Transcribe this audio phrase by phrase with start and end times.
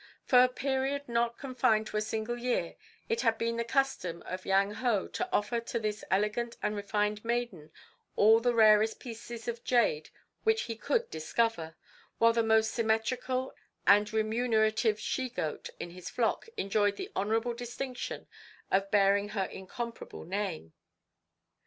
[0.25, 2.75] For a period not confined to a single year
[3.07, 7.23] it had been the custom of Yang Hu to offer to this elegant and refined
[7.23, 7.71] maiden
[8.15, 10.09] all the rarest pieces of jade
[10.43, 11.75] which he could discover,
[12.17, 13.53] while the most symmetrical
[13.85, 18.25] and remunerative she goat in his flock enjoyed the honourable distinction
[18.71, 20.73] of bearing her incomparable name.